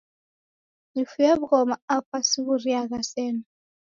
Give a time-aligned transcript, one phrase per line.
[0.91, 3.43] Nifuye wu'ghoma apa siwu'riagha sena